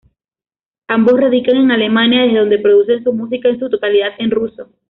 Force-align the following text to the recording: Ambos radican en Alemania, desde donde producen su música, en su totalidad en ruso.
Ambos 0.87 1.19
radican 1.19 1.57
en 1.57 1.69
Alemania, 1.69 2.23
desde 2.23 2.39
donde 2.39 2.57
producen 2.57 3.03
su 3.03 3.13
música, 3.13 3.49
en 3.49 3.59
su 3.59 3.69
totalidad 3.69 4.09
en 4.17 4.31
ruso. 4.31 4.71